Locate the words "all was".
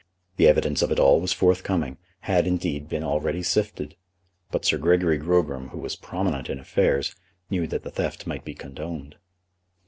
0.99-1.31